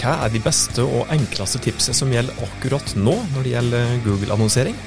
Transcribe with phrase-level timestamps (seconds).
[0.00, 4.78] hva er de beste og enkleste tipsene som gjelder akkurat nå når det gjelder Google-annonsering?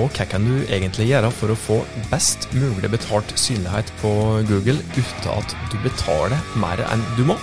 [0.00, 1.76] Og hva kan du egentlig gjøre for å få
[2.10, 4.12] best mulig betalt synlighet på
[4.48, 7.36] Google uten at du betaler mer enn du må?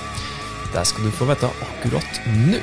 [0.73, 2.59] Det skal du få vite akkurat nå.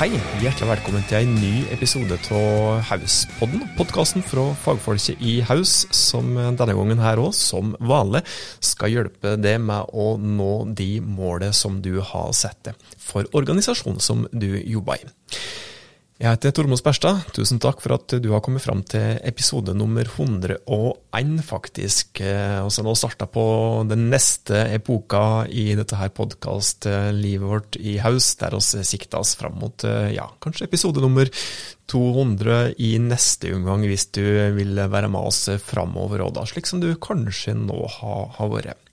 [0.00, 3.66] Hei, hjertelig velkommen til en ny episode av Hauspodden.
[3.76, 8.22] Podkasten fra fagfolket i Haus, som denne gangen her òg, som vanlig,
[8.64, 14.00] skal hjelpe deg med å nå de målene som du har satt deg for organisasjonen
[14.00, 15.12] som du jobber i.
[16.20, 17.22] Jeg heter Tormod Sperstad.
[17.32, 22.20] Tusen takk for at du har kommet fram til episode nummer 101, faktisk.
[22.20, 23.44] Eh, og så nå starta på
[23.88, 29.56] den neste epoka i dette her podkast-livet vårt i Haus, der oss sikta oss fram
[29.62, 31.32] mot eh, ja, kanskje episode nummer
[31.88, 34.20] 200 i neste omgang, hvis du
[34.58, 38.90] vil være med oss framover òg, slik som du kanskje nå har, har vært.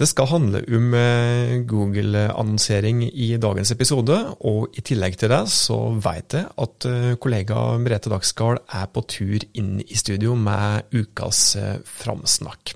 [0.00, 4.14] Det skal handle om eh, Google-annonsering i dagens episode,
[4.48, 9.02] og i tillegg til det så vet jeg at eh, kollega Merete Dagsgaard er på
[9.04, 12.72] tur inn i studio med ukas eh, framsnakk.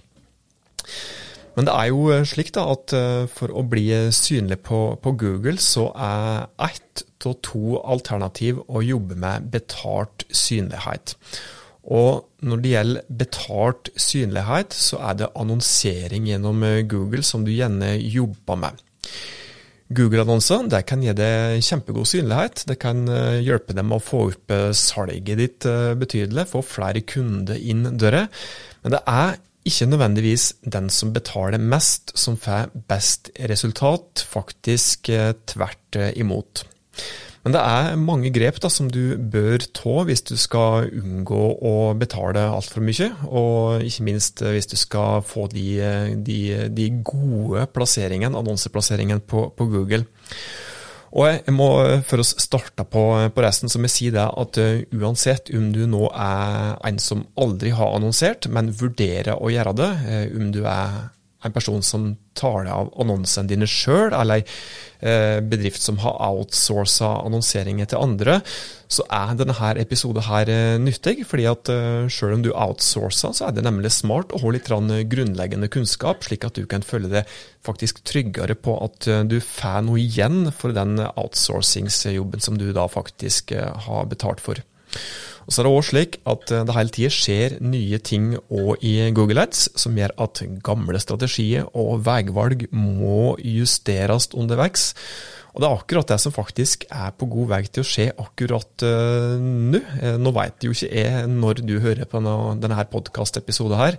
[1.56, 2.92] Men det er jo slik da at
[3.30, 9.14] for å bli synlig på, på Google, så er ett av to alternativ å jobbe
[9.16, 11.14] med betalt synlighet.
[11.92, 17.52] Og når det gjelder betalt synlighet, så er det annonsering gjennom eh, Google som du
[17.52, 18.84] gjerne jobber med.
[19.94, 22.64] Google-annonser kan gi deg kjempegod synlighet.
[22.70, 25.68] Det kan eh, hjelpe dem å få opp eh, salget ditt
[26.00, 28.24] betydelig, få flere kunder inn døra.
[28.84, 34.24] Men det er ikke nødvendigvis den som betaler mest, som får best resultat.
[34.28, 35.08] Faktisk
[35.48, 36.66] tvert imot.
[37.44, 41.74] Men det er mange grep da, som du bør ta hvis du skal unngå å
[42.00, 46.38] betale altfor mye, og ikke minst eh, hvis du skal få de, eh, de,
[46.72, 50.06] de gode plasseringene, annonseplasseringene på, på Google.
[51.14, 51.68] Og jeg må,
[52.08, 54.58] For oss starte på, på resten, så må jeg si det at
[54.96, 59.90] uansett om du nå er en som aldri har annonsert, men vurderer å gjøre det,
[60.34, 61.04] om du er
[61.44, 64.44] en person som tar av annonsene dine sjøl, eller ei
[65.04, 68.40] eh, bedrift som har outsourca annonseringer til andre,
[68.88, 71.26] så er denne episoden her eh, nyttig.
[71.28, 74.68] fordi at eh, sjøl om du outsourcer, så er det nemlig smart å ha litt
[74.68, 77.34] grunnleggende kunnskap, slik at du kan føle deg
[77.64, 83.54] faktisk tryggere på at du får noe igjen for den outsourcingsjobben som du da faktisk
[83.56, 84.60] har betalt for.
[85.44, 88.84] Og så er det også slik at eh, det hele tida skjer nye ting òg
[88.84, 94.92] i Google Ads, som gjør at gamle strategier og veivalg må justeres underveis.
[95.54, 98.82] Og det er akkurat det som faktisk er på god vei til å skje akkurat
[98.82, 99.80] uh, nå.
[100.02, 103.98] Eh, nå vet jo ikke jeg når du hører på denne, denne podkastepisoden her,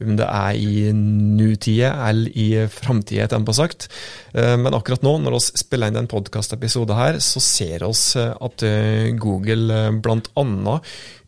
[0.00, 3.90] om det er i nutida eller i framtida, på sagt.
[4.32, 8.64] Uh, men akkurat nå, når vi spiller inn den podkastepisoden her, så ser vi at
[8.64, 10.78] uh, Google bl.a.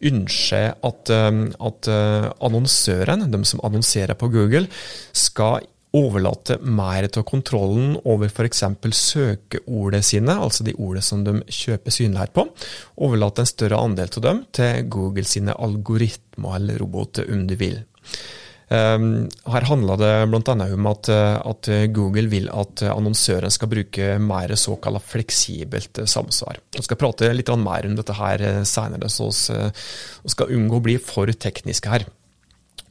[0.07, 1.89] ønsker at, at
[2.45, 4.69] annonsøren, de som annonserer på Google,
[5.17, 5.65] skal
[5.97, 8.65] overlate mer av kontrollen over f.eks.
[8.93, 12.47] søkeordene sine, altså de ordene som de kjøper synlighet på.
[13.07, 17.81] Overlate en større andel av dem til Google sine algoritmer eller roboter, om du vil.
[18.67, 20.55] Um, her handler det bl.a.
[20.75, 26.59] om at, at, Google vil at annonsøren skal bruke mer såkalt fleksibelt samsvar.
[26.75, 30.99] Vi skal prate litt mer om dette her senere, så vi skal unngå å bli
[30.99, 32.09] for tekniske her.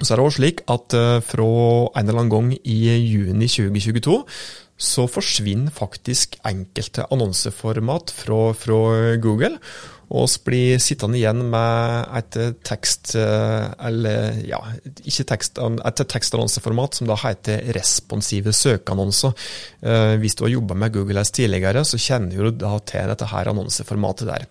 [0.02, 1.50] Så er det også slik at eh, fra
[1.96, 4.18] en eller annen gang i juni 2022
[4.76, 9.56] så forsvinner faktisk enkelte annonseformat fra, fra Google.
[10.14, 14.60] Og vi blir sittende igjen med et tekst, eh, eller ja,
[15.02, 19.34] ikke tekst, et tekstannonseformat som da heter responsive søkeannonser.
[19.82, 23.30] Eh, hvis du har jobba med Google Ads tidligere, så kjenner du da til dette
[23.32, 24.48] her annonseformatet der.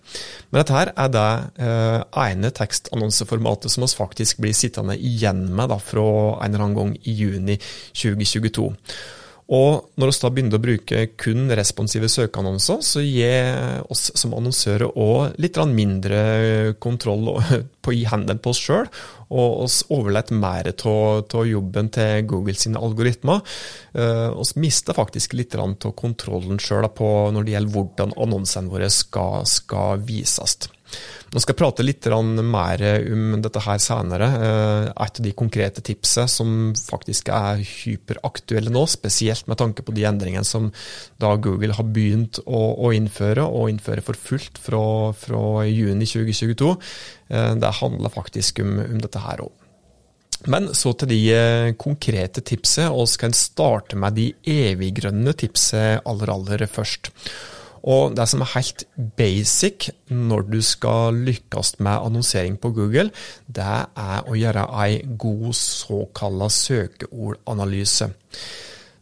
[0.51, 1.27] Men dette her er det
[1.63, 6.07] eh, ene tekstannonseformatet som vi faktisk blir sittende igjen med da, fra
[6.43, 7.59] en eller annen gang i juni
[7.95, 8.73] 2022.
[9.53, 14.97] Og når vi da begynner å bruke kun responsive søkeannonser, så gir oss som annonsører
[14.97, 17.29] òg litt mindre kontroll
[17.85, 18.89] på, i hendene på oss sjøl,
[19.29, 23.45] og oss overlater mer av jobben til Google sine algoritmer.
[23.93, 24.07] Vi
[24.41, 30.01] oss mister faktisk litt av kontrollen sjøl når det gjelder hvordan annonsene våre skal, skal
[30.05, 30.57] vises.
[31.33, 32.07] Nå skal jeg prate litt
[32.47, 32.81] mer
[33.11, 34.27] om dette her senere.
[34.39, 39.95] Eh, et av de konkrete tipsene som faktisk er hyperaktuelle nå, spesielt med tanke på
[39.95, 40.69] de endringene som
[41.19, 44.85] da Google har begynt å, innføre, og innføre for fullt fra,
[45.17, 46.71] fra juni 2022,
[47.33, 49.53] eh, det handler faktisk om, om dette her òg.
[50.51, 55.99] Men så til de eh, konkrete tipsene, og skal en starte med de eviggrønne tipsene
[56.05, 57.11] aller, aller først.
[57.85, 58.83] Og det som er helt
[59.17, 63.11] basic når du skal lykkes med annonsering på Google,
[63.45, 68.09] det er å gjøre ei god såkalla søkeordanalyse.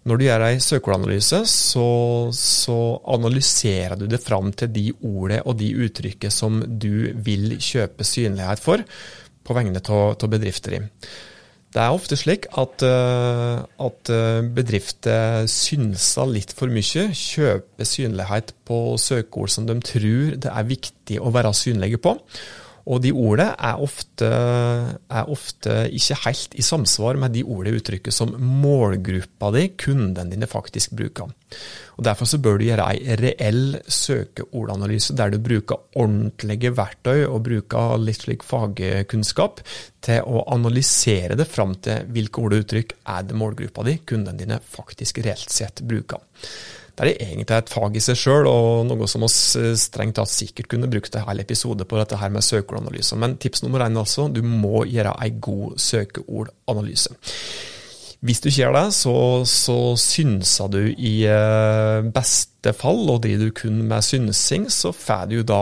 [0.04, 1.88] Når du gjør ei søkeordanalyse, så,
[2.36, 2.80] så,
[3.16, 8.60] analyserer du det fram til de ordene og de uttrykket som du vil kjøpe synlighet
[8.60, 8.84] for
[9.44, 10.90] på vegne av bedrifter.
[11.74, 18.54] Det er ofte slik at, eh, at eh, bedrifter synser litt for mye, kjøper synlighet
[18.68, 22.14] på søkeord som de tror det er viktig å være synlige på.
[22.84, 28.16] Og de ordene er ofte, er ofte ikke helt i samsvar med de ordene uttrykket
[28.16, 31.32] som målgruppa di, kunden dine, faktisk bruker.
[31.96, 37.44] Og Derfor så bør du gjøre ei reell søkeordanalyse, der du bruker ordentlige verktøy og
[37.48, 39.64] bruker litt slik fagkunnskap
[40.04, 44.44] til å analysere det fram til hvilke ord og uttrykk er det målgruppa di, kundene
[44.44, 46.20] dine, faktisk reelt sett bruker.
[46.94, 50.30] Det er egentlig et fag i seg sjøl, og noe som oss eh, strengt tatt
[50.30, 53.18] sikkert kunne brukt en hel episode på dette her med søkeordanalyse.
[53.18, 57.18] Men tips nummer én altså, du må gjøre en god søkeordanalyse.
[58.24, 59.14] Hvis du ikke gjør det, så,
[59.50, 65.26] så synser du i eh, beste fall, og driver du kun med synsing, så får
[65.34, 65.60] du da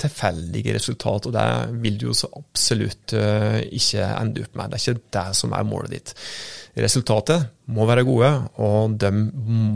[0.00, 1.44] tilfeldige resultat, og det
[1.82, 4.72] vil du jo så absolutt eh, ikke ende opp med.
[4.72, 6.14] Det er ikke det som er målet ditt.
[6.80, 8.32] Resultatet må være gode,
[8.64, 9.26] og dem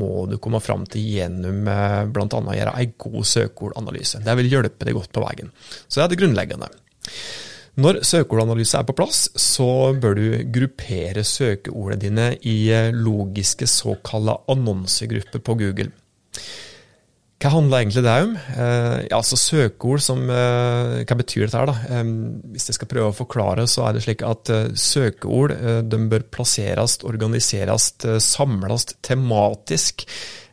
[0.00, 2.28] må du komme fram til gjennom eh, bl.a.
[2.40, 4.24] å gjøre en god søkeordanalyse.
[4.24, 5.52] Det vil hjelpe deg godt på veien.
[5.84, 6.72] Så det er det grunnleggende.
[7.74, 9.66] Når søkeordanalyse er på plass, så
[9.98, 15.90] bør du gruppere søkeordene dine i eh, logiske såkalte annonsegrupper på Google.
[17.42, 18.36] Hva handler egentlig det om?
[18.38, 22.04] Eh, ja, altså Søkeord som eh, Hva betyr dette her, da?
[22.54, 25.58] Hvis jeg skal prøve å forklare, så er det slik at søkeord
[25.90, 27.90] de bør plasseres, organiseres,
[28.22, 30.06] samles tematisk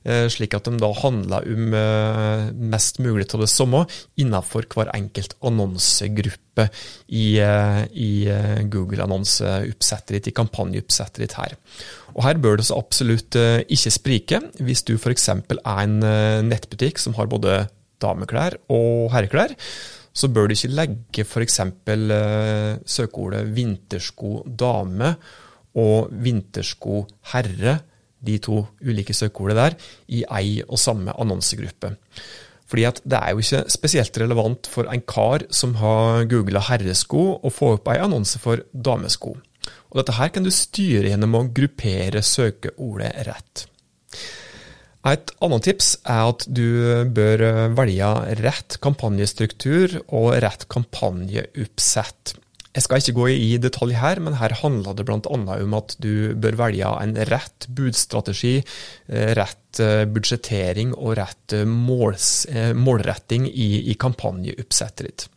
[0.03, 3.83] slik at de da handler om eh, mest mulig av det samme
[4.19, 6.65] innenfor hver enkelt annonsegruppe
[7.07, 8.11] i, eh, i
[8.71, 11.53] Google-annonseoppsettet ditt, i kampanjeoppsettet ditt her.
[12.15, 13.37] Og Her bør det så absolutt
[13.71, 14.41] ikke sprike.
[14.59, 15.29] Hvis du f.eks.
[15.31, 16.01] er en
[16.49, 17.63] nettbutikk som har både
[18.03, 19.53] dameklær og herreklær,
[20.11, 21.61] så bør du ikke legge f.eks.
[22.97, 25.13] søkeordet vintersko dame
[25.79, 27.77] og vintersko herre
[28.21, 29.77] de to ulike søkeordene der,
[30.07, 31.95] i ei og samme annonsegruppe.
[32.71, 37.41] Fordi at det er jo ikke spesielt relevant for en kar som har googla herresko,
[37.43, 39.35] å få opp ei annonse for damesko.
[39.91, 43.65] Og Dette her kan du styre gjennom å gruppere søkeordet rett.
[45.11, 46.65] Et annet tips er at du
[47.09, 47.43] bør
[47.75, 48.11] velge
[48.43, 52.35] rett kampanjestruktur og rett kampanjeoppsett.
[52.71, 55.19] Jeg skal ikke gå i detalj her, men her handler det bl.a.
[55.35, 58.61] om at du bør velge en rett budstrategi,
[59.11, 65.27] eh, rett eh, budsjettering og rett eh, måls, målretting i, i kampanjeoppsettet ditt.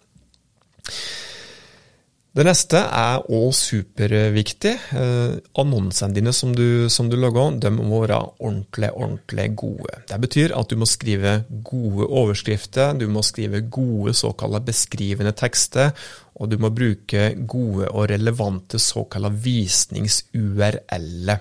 [2.35, 4.73] Det neste er òg superviktig.
[4.99, 10.01] Eh, annonsene dine som du, som du lager, de må være ordentlig, ordentlig gode.
[10.11, 15.95] Det betyr at du må skrive gode overskrifter, du må skrive gode såkalte beskrivende tekster,
[16.35, 21.39] og du må bruke gode og relevante såkalte visnings-URL-er.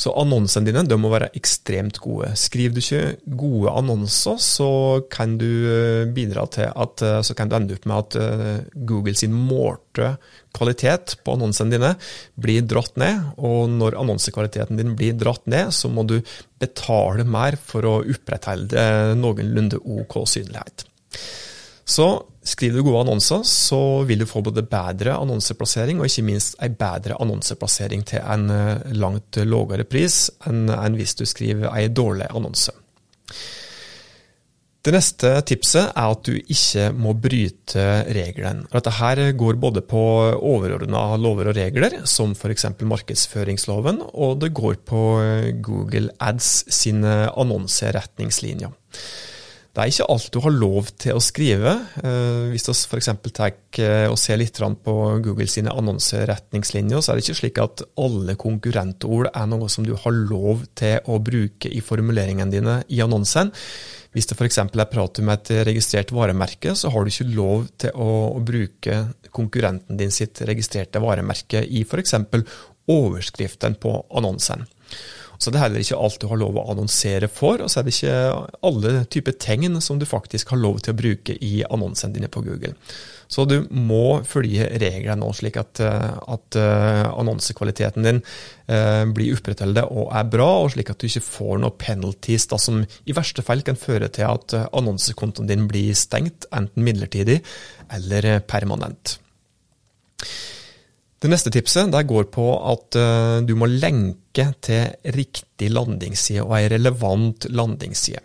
[0.00, 2.30] Så annonsene dine de må være ekstremt gode.
[2.38, 4.70] Skriver du ikke gode annonser, så
[5.12, 8.62] kan du eh, bidra til at eh, så kan du ende opp med at eh,
[8.88, 10.14] Google sin målte
[10.56, 11.92] kvalitet på annonsene dine
[12.40, 13.34] blir dratt ned.
[13.44, 16.16] Og når annonsekvaliteten din blir dratt ned, så må du
[16.60, 20.88] betale mer for å opprettholde noenlunde OK synlighet.
[21.84, 22.08] Så
[22.46, 26.76] skriver du gode annonser, så vil du få både bedre annonseplassering og ikke minst en
[26.78, 32.72] bedre annonseplassering til en eh, langt lavere pris enn hvis du skriver en dårlig annonse.
[34.80, 37.82] Det neste tipset er at du ikke må bryte
[38.16, 38.64] reglene.
[38.72, 40.00] Dette her går både på
[40.40, 42.64] overordna lover og regler, som f.eks.
[42.80, 45.02] markedsføringsloven, og det går på
[45.60, 48.72] Google Ads sine annonseretningslinjer.
[49.70, 51.72] Det er ikke alt du har lov til å skrive.
[52.02, 53.10] Eh, hvis vi f.eks.
[53.36, 57.84] tar eh, og ser litt på Google sine annonseretningslinjer, så er det ikke slik at
[58.02, 62.98] alle konkurrentord er noe som du har lov til å bruke i formuleringene dine i
[63.04, 63.54] annonsen.
[64.10, 64.58] Hvis det f.eks.
[64.58, 68.10] er prat om et registrert varemerke, så har du ikke lov til å,
[68.42, 72.18] bruke konkurrenten din sitt registrerte varemerke i f.eks.
[72.90, 74.66] overskriften på annonsen.
[75.40, 77.86] Så det er heller ikke alt du har lov å annonsere for, og så er
[77.86, 78.16] det ikke
[78.68, 82.42] alle typer tegn som du faktisk har lov til å bruke i annonsene dine på
[82.44, 82.74] Google.
[83.30, 89.36] Så du må følge reglene nå, slik at, eh, at uh, annonsekvaliteten din uh, blir
[89.38, 93.16] opprettholdt og er bra, og slik at du ikke får noen penalties da, som i
[93.16, 97.38] verste fall kan føre til at annonsekontoen din blir stengt, enten midlertidig
[97.94, 99.20] eller permanent.
[101.20, 102.96] Det neste tipset går på at
[103.44, 108.22] du må lenke til riktig landingsside og ei relevant landingsside.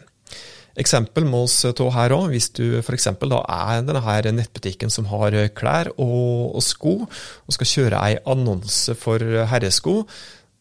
[0.75, 2.29] Eksempel må vi ta her òg.
[2.33, 3.07] Hvis du f.eks.
[3.07, 9.23] er denne nettbutikken som har klær og, og sko, og skal kjøre ei annonse for
[9.51, 10.01] herresko,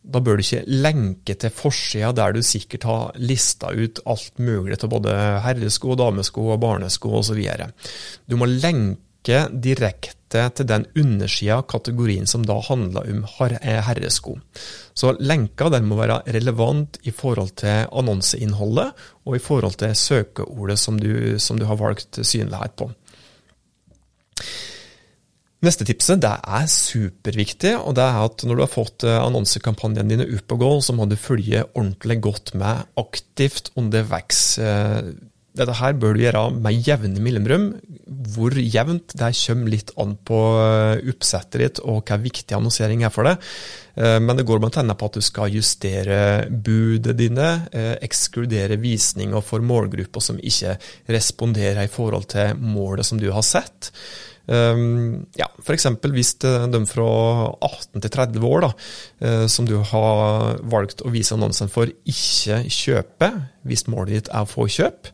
[0.05, 4.79] da bør du ikke lenke til forsida der du sikkert har lista ut alt mulig
[4.79, 5.14] til både
[5.47, 7.41] herresko, damesko, og barnesko osv.
[8.29, 14.37] Du må lenke direkte til den undersida kategorien som da handler om herresko.
[14.95, 20.78] Så lenka den må være relevant i forhold til annonseinnholdet og i forhold til søkeordet
[20.78, 22.90] som du, som du har valgt synlighet på.
[25.64, 30.11] Neste tipset det er superviktig, og det er at når du har fått eh, annonsekampanjene
[30.11, 34.59] dine opp og gå, så må du følge ordentlig godt med aktivt underveis.
[35.54, 37.68] Dette her bør du gjøre med jevne mellomrom.
[38.34, 43.12] Hvor jevnt, det kommer litt an på eh, oppsettet ditt og hva viktig annonsering er
[43.14, 43.46] for deg.
[43.94, 44.82] Eh, men det går bl.a.
[44.82, 46.18] på at du skal justere
[46.50, 50.75] budet dine, eh, ekskludere visninger for målgrupper som ikke
[51.14, 53.92] responderer i forhold til målet som du har sett.
[54.44, 55.86] Um, ja, F.eks.
[56.12, 57.08] hvis de fra
[57.64, 58.70] 18 til 30 år da,
[59.24, 64.44] uh, som du har valgt å vise annonsen for, ikke kjøper, hvis målet ditt er
[64.44, 65.08] å få kjøp.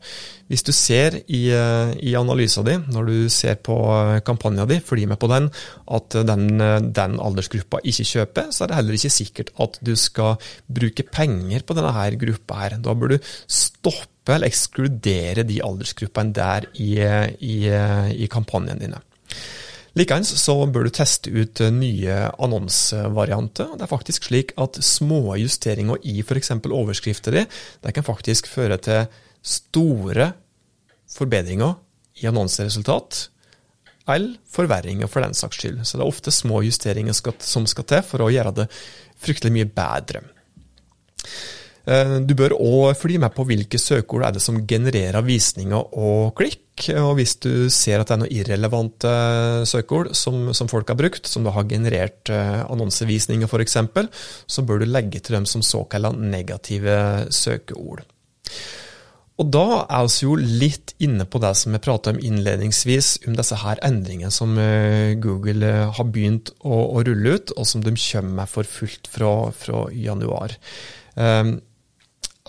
[0.51, 3.77] Hvis du ser i, uh, i analysen din, når du ser på
[4.27, 5.47] kampanjen din, følg med på den,
[5.95, 6.49] at den,
[6.91, 11.63] den, aldersgruppa ikke kjøper, så er det heller ikke sikkert at du skal bruke penger
[11.63, 12.65] på denne her gruppa.
[12.65, 12.81] her.
[12.83, 16.91] Da bør du stoppe eller ekskludere de aldersgruppene der i,
[17.47, 17.57] i,
[18.27, 19.01] i kampanjene dine.
[19.99, 23.73] Likeens så bør du teste ut eh, nye annonsevarianter.
[23.75, 26.53] Det er faktisk slik at små justeringer i f.eks.
[26.71, 27.45] overskrifter di,
[27.83, 29.09] det kan faktisk føre til
[29.43, 30.31] store
[31.11, 31.75] forbedringer
[32.23, 33.25] i annonseresultat,
[34.11, 35.81] eller forverringer for den saks skyld.
[35.85, 38.69] Så det er ofte små justeringer som skal til for å gjøre det
[39.21, 40.23] fryktelig mye bedre.
[41.91, 46.35] Eh, du bør òg følge med på hvilke søkeord er det som genererer visninger og
[46.39, 46.63] klikk.
[47.01, 49.15] Og hvis du ser at det er noen irrelevante
[49.69, 53.79] søkeord som, som folk har brukt, som da har generert eh, annonsevisninger f.eks.,
[54.51, 58.07] så bør du legge til dem som såkalla negative søkeord.
[59.41, 63.39] Og da er vi jo litt inne på det som jeg pratet om innledningsvis, om
[63.39, 67.95] disse her endringene som eh, Google har begynt å, å rulle ut, og som de
[67.97, 70.59] kommer med for fullt fra, fra januar.
[71.17, 71.57] Um,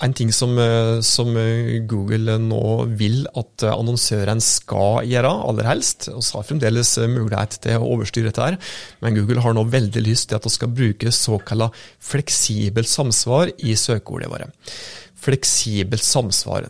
[0.01, 5.69] en ting som, eh, som, eh, Google nå vil at eh, annonsøren skal gjøre, aller
[5.69, 8.57] helst, og har fremdeles mulighet til å overstyre dette, her,
[9.01, 13.77] men Google har nå veldig lyst til at vi skal bruke såkalt fleksibelt samsvar i
[13.77, 14.51] søkeordene våre
[15.21, 16.65] fleksibelt samsvar.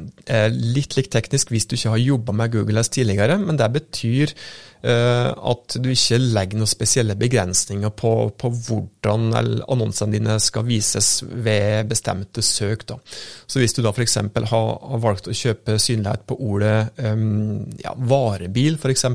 [0.51, 4.34] Litt likt teknisk hvis du ikke har jobba med Google Ads tidligere, men det betyr
[4.34, 11.13] uh, at du ikke legger noen spesielle begrensninger på, på hvordan annonsene dine skal vises
[11.31, 12.88] ved bestemte søk.
[12.91, 13.00] Da.
[13.48, 14.20] Så hvis du da f.eks.
[14.51, 19.08] Har, har valgt å kjøpe synlighet på ordet um, ja, varebil, f.eks.,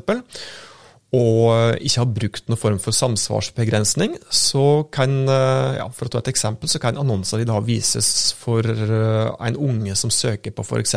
[1.17, 6.23] og ikke har brukt noen form for samsvarsbegrensning, så kan eh, ja, for å ta
[6.23, 10.97] et eksempel, så kan annonser da vises for eh, en unge som søker på f.eks.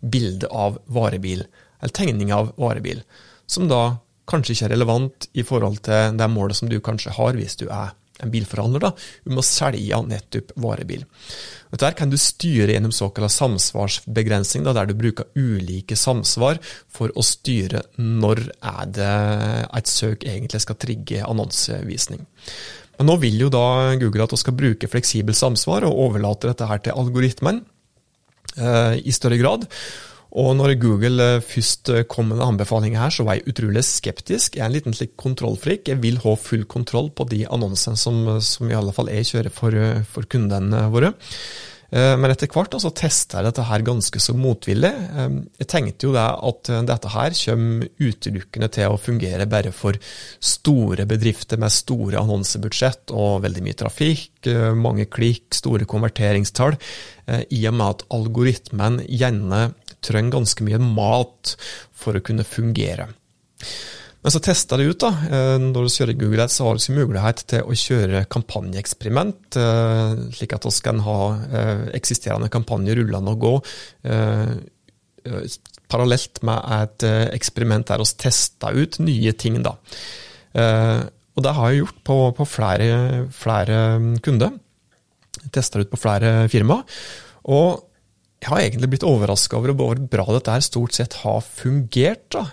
[0.00, 1.44] bilde av varebil,
[1.82, 3.02] eller tegning av varebil,
[3.50, 3.98] som da
[4.30, 7.66] kanskje ikke er relevant i forhold til det målet som du kanskje har hvis du
[7.68, 7.92] er
[8.22, 8.92] en bilforhandler, da,
[9.28, 11.04] om å selge nettopp varebil.
[11.72, 16.60] Dette kan du styre gjennom såkalt samsvarsbegrensning, da, der du bruker ulike samsvar
[16.92, 19.16] for å styre når er det
[19.72, 22.26] et søk egentlig skal trigge annonsevisning.
[22.98, 26.68] Men nå vil jo da Google at vi skal bruke fleksibel samsvar, og overlater dette
[26.68, 27.62] her til algoritmen
[28.56, 29.66] eh, i større grad.
[30.32, 34.56] Og når Google eh, først eh, kom med anbefalinger her, så var jeg utrolig skeptisk.
[34.56, 35.90] Jeg er en liten slik kontrollfrik.
[35.90, 39.52] Jeg vil ha full kontroll på de annonsene som, som i alle fall jeg kjører
[39.52, 41.12] for, eh, for kundene våre.
[41.92, 44.88] Men etter hvert så testa jeg dette her ganske så motvillig.
[45.60, 49.98] Jeg tenkte jo det at dette her kommer utelukkende til å fungere bare for
[50.40, 56.80] store bedrifter med store annonsebudsjett og veldig mye trafikk, mange klikk, store konverteringstall,
[57.28, 59.60] i og med at algoritmen gjerne
[60.02, 61.56] trenger ganske mye mat
[61.96, 63.08] for å kunne fungere.
[64.22, 65.00] Men så testa det ut.
[65.02, 69.56] da, eh, Når du kjører Google Ads, så har du mulighet til å kjøre kampanjeeksperiment,
[69.56, 73.54] eh, slik at vi kan ha eh, eksisterende kampanjer rullende og gå
[75.92, 79.62] parallelt med et eksperiment der vi testa ut nye ting.
[79.62, 79.76] da.
[81.36, 84.50] Og det har jeg gjort på, på flere, flere kunder.
[85.52, 86.82] Testa ut på flere firma.
[87.44, 87.91] Og
[88.42, 92.26] jeg har egentlig blitt overraska over hvor bra dette her stort sett har fungert.
[92.34, 92.48] Da.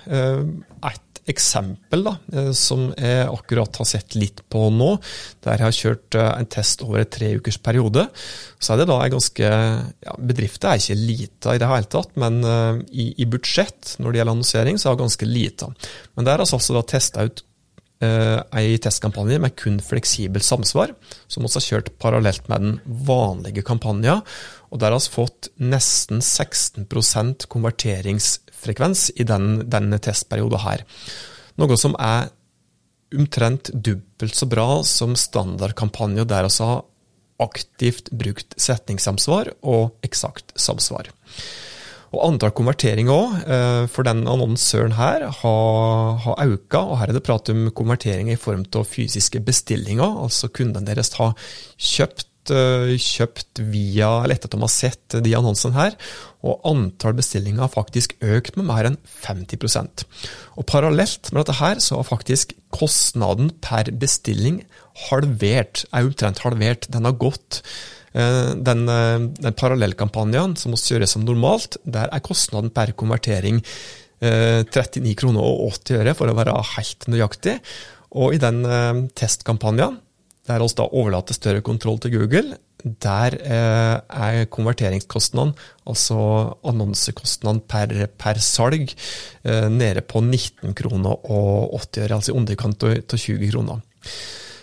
[0.86, 4.92] Et eksempel da, eh, som jeg akkurat har sett litt på nå,
[5.46, 8.08] der jeg har kjørt eh, en test over en tre ukers periode,
[8.60, 12.16] så er det da en ganske ja, Bedriften er ikke lita i det hele tatt,
[12.20, 12.42] men
[12.90, 15.70] i, i, budsjett når det gjelder annonsering, så er det ganske lita.
[16.18, 17.46] Men der har vi altså da testa ut
[18.00, 20.94] ei testkampanje med kun fleksibelt samsvar,
[21.28, 22.78] som vi har kjørt parallelt med den
[23.10, 24.22] vanlige kampanjen.
[24.70, 30.86] Og der har vi fått nesten 16% konverteringsfrekvens i den, denne testperioden her.
[31.60, 32.30] Noe som er
[33.16, 36.86] omtrent dobbelt så bra som standardkampanjer der vi har
[37.40, 41.10] aktivt brukt setningssamsvar og eksakt samsvar.
[42.10, 46.74] Og Antall konverteringer òg, eh, for den annonsøren her, har, har økt.
[46.74, 50.18] Og her er det prat om konverteringer i form av fysiske bestillinger.
[50.26, 51.36] Altså kundene deres har
[51.78, 55.96] kjøpt kjøpt via, eller etter at de har sett de annonsene her,
[56.46, 60.06] og antall bestillinger har faktisk økt med mer enn 50%
[60.56, 64.62] Og Parallelt med dette her, så har faktisk kostnaden per bestilling
[65.10, 66.88] halvert, er omtrent halvert.
[66.92, 67.62] Den har gått
[68.14, 73.64] eh, den, eh, den parallellkampanjen som vi kjører som normalt, der er kostnaden per konvertering
[74.20, 77.54] 39 kroner og 80 øre, for å være helt nøyaktig.
[78.20, 78.58] Og i den
[79.16, 79.96] testkampanjen
[80.50, 82.58] der oss da overlater større kontroll til Google.
[82.80, 85.54] Der eh, er konverteringskostnaden,
[85.90, 86.20] altså
[86.64, 88.94] annonsekostnaden per, per salg,
[89.44, 93.84] eh, nede på 19 kroner og 80 øre, altså i underkant av 20 kroner.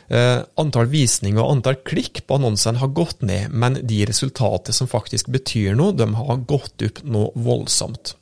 [0.06, 4.90] Eh, antall visninger og antall klikk på annonsene har gått ned, men de resultatene som
[4.90, 8.14] faktisk betyr noe, de har gått opp noe voldsomt.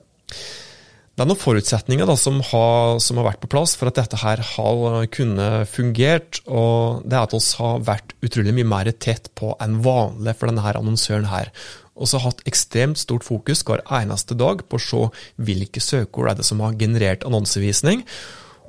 [1.14, 4.18] Det er noen forutsetninger da, som, har, som, har, vært på plass for at dette
[4.18, 6.40] her har kunne fungert.
[6.50, 10.50] og Det er at vi har vært utrolig mye mer tett på enn vanlig for
[10.50, 11.30] denne her annonsøren.
[11.30, 11.52] her.
[11.94, 15.04] Og har hatt ekstremt stort fokus hver eneste dag på å se
[15.38, 18.02] hvilke søkeord er det som har generert annonsevisning.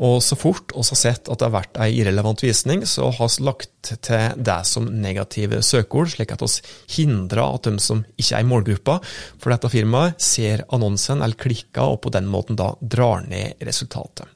[0.04, 3.32] Og så fort vi har sett at det har vært ei irrelevant visning, så har
[3.32, 6.52] vi lagt til det som negative søkeord, slik at vi
[6.98, 9.00] hindrer at de som ikke er i målgruppa
[9.40, 14.28] for dette firmaet, ser annonsen eller klikker, og på den måten da drar ned resultatet.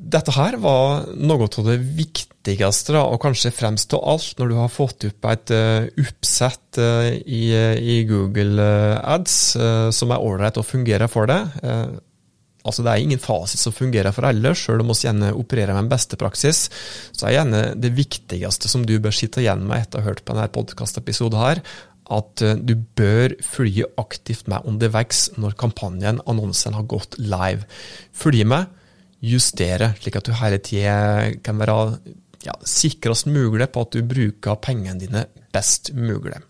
[0.00, 4.72] Dette her var noe av det viktigste, og kanskje fremst av alt, når du har
[4.72, 5.52] fått opp et
[6.00, 8.64] oppsett uh, i, i, Google
[8.96, 11.60] Ads uh, som er ålreit og fungerer for deg.
[12.60, 15.86] Altså Det er ingen fasit som fungerer for alle, selv om vi gjerne opererer med
[15.86, 16.66] en bestepraksis.
[17.16, 20.24] Så er gjerne det viktigste som du bør sitte igjen med etter å ha hørt
[20.24, 21.62] på denne podkastepisoden her,
[22.10, 27.64] at eh, du bør følge aktivt med underveis når kampanjen, annonsen, har gått live.
[28.12, 28.80] Følge med,
[29.24, 31.76] justere, slik at du hele tida kan være
[32.46, 36.40] ja, sikrest mulig på at du bruker pengene dine best mulig.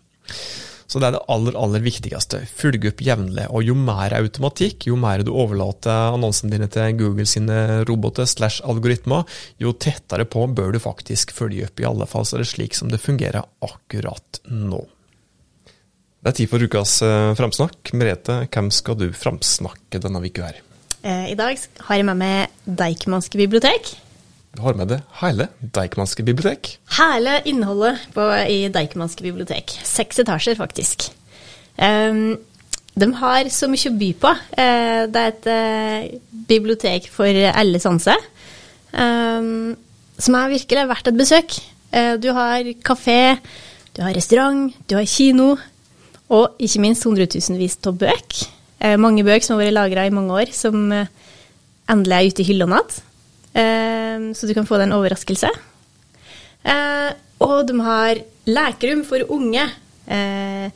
[0.91, 2.41] Så det er det aller, aller viktigste.
[2.51, 3.45] Følg opp jevnlig.
[3.55, 8.59] Og jo mer automatikk, jo mer du overlater annonsene dine til Google sine roboter slash
[8.67, 9.23] algoritmer,
[9.61, 11.79] jo tettere på bør du faktisk følge opp.
[11.79, 14.83] I alle fall så er det slik som det fungerer akkurat nå.
[16.21, 17.95] Det er tid for ukas eh, framsnakk.
[17.97, 20.59] Merete, hvem skal du framsnakke denne uka her?
[21.01, 23.95] Eh, I dag har jeg med meg Deichmanske bibliotek.
[24.59, 26.73] Har med deg hele Deichmanske bibliotek?
[26.97, 29.71] Hele innholdet på, i Deichmanske bibliotek.
[29.87, 31.05] Seks etasjer, faktisk.
[31.79, 32.35] Um,
[32.99, 34.31] de har så mye å by på.
[34.57, 38.19] Uh, det er et uh, bibliotek for alle sanser,
[38.91, 39.71] um,
[40.19, 41.55] som er virkelig verdt et besøk.
[41.95, 43.37] Uh, du har kafé,
[43.95, 45.53] du har restaurant, du har kino,
[46.31, 48.43] og ikke minst hundretusenvis av bøker.
[48.97, 52.79] mange bøker som har vært lagra i mange år, som endelig er ute i hyllene
[52.79, 53.01] igjen.
[53.53, 55.49] Ehm, så du kan få deg en overraskelse.
[56.63, 59.65] Ehm, og de har lekerom for unge.
[60.07, 60.71] Ehm,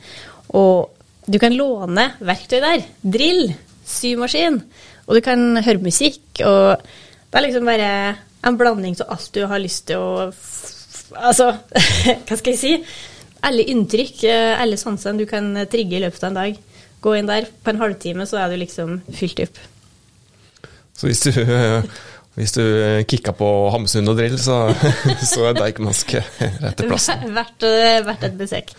[0.56, 0.92] og
[1.26, 2.84] du kan låne verktøy der.
[3.02, 3.50] Drill,
[3.86, 4.60] symaskin.
[5.06, 6.20] Og du kan høre musikk.
[6.44, 7.90] Og det er liksom bare
[8.46, 10.32] en blanding av alt du har lyst til å
[11.06, 11.52] Altså,
[12.26, 12.70] hva skal jeg si?
[13.46, 14.24] Alle inntrykk,
[14.58, 16.56] alle sansene du kan trigge i løpet av en dag.
[16.98, 19.60] Gå inn der, på en halvtime så er du liksom fylt opp.
[20.98, 21.30] Så hvis du
[22.36, 24.58] hvis du kikka kikker på Hamsun og drill, så,
[25.32, 27.24] så er Deichmanske til plassen.
[27.32, 28.74] Verdt, eh, verdt et besøk.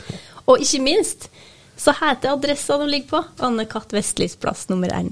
[0.46, 1.30] Og ikke minst
[1.78, 5.12] så heter adressa de ligger på, Anne Katt Vestlis plass nummer én.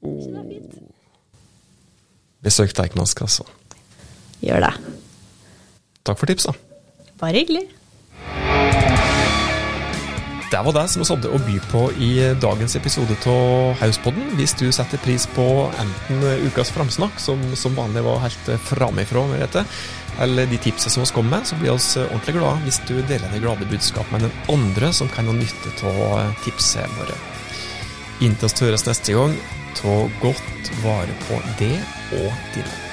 [0.00, 0.40] Oh.
[2.44, 3.44] Besøk Deichmansk, altså.
[4.40, 4.74] Gjør det.
[6.06, 6.54] Takk for tipsa.
[7.20, 7.66] Bare hyggelig.
[10.50, 14.30] Det var det som vi hadde å by på i dagens episode av Hauspodden.
[14.38, 15.44] Hvis du setter pris på
[15.76, 19.26] enten ukas framsnakk, som som vanlig var helt framifrå,
[20.24, 23.28] eller de tipsene som vi kom med, så blir vi ordentlig glade hvis du deler
[23.28, 27.20] det glade budskap med den andre som kan ha nytte av tipsene våre.
[28.24, 29.36] Inntil vi høres neste gang,
[29.76, 31.74] ta godt vare på det
[32.24, 32.87] og dine.